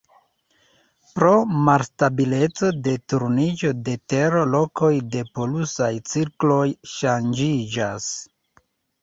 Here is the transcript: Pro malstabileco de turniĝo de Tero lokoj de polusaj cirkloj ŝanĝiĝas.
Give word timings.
Pro 1.17 1.33
malstabileco 1.67 2.69
de 2.87 2.93
turniĝo 3.13 3.71
de 3.91 3.95
Tero 4.15 4.41
lokoj 4.55 4.91
de 5.17 5.23
polusaj 5.37 5.91
cirkloj 6.15 6.65
ŝanĝiĝas. 6.97 8.11